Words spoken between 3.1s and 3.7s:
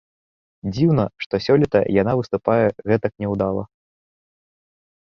няўдала.